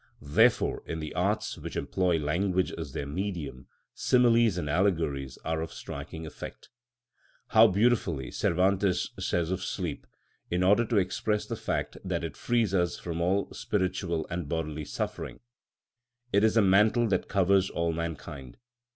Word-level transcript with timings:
Therefore, 0.23 0.81
in 0.87 0.99
the 0.99 1.13
arts 1.13 1.59
which 1.59 1.75
employ 1.75 2.17
language 2.17 2.71
as 2.75 2.93
their 2.93 3.05
medium, 3.05 3.67
similes 3.93 4.57
and 4.57 4.67
allegories 4.67 5.37
are 5.45 5.61
of 5.61 5.71
striking 5.71 6.25
effect. 6.25 6.69
How 7.49 7.67
beautifully 7.67 8.31
Cervantes 8.31 9.11
says 9.19 9.51
of 9.51 9.63
sleep 9.63 10.07
in 10.49 10.63
order 10.63 10.85
to 10.85 10.97
express 10.97 11.45
the 11.45 11.55
fact 11.55 11.97
that 12.03 12.23
it 12.23 12.35
frees 12.35 12.73
us 12.73 12.97
from 12.97 13.21
all 13.21 13.51
spiritual 13.53 14.25
and 14.31 14.49
bodily 14.49 14.85
suffering, 14.85 15.39
"It 16.33 16.43
is 16.43 16.57
a 16.57 16.63
mantle 16.63 17.07
that 17.09 17.27
covers 17.29 17.69
all 17.69 17.93
mankind." 17.93 18.57